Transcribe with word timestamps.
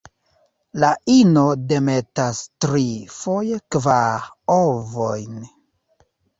La 0.83 0.87
ino 1.15 1.43
demetas 1.73 2.41
tri, 2.65 2.83
foje 3.19 3.61
kvar, 3.77 4.27
ovojn. 4.59 5.41